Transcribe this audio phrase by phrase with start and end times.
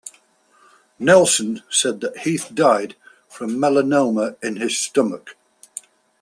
[0.97, 2.95] Nelson said that Heath died
[3.29, 5.35] from melanoma in his stomach.